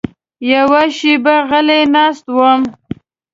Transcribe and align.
یوه 0.51 0.81
شېبه 0.97 1.35
غلی 1.49 1.81
ناست 1.93 2.25
وم. 2.37 2.61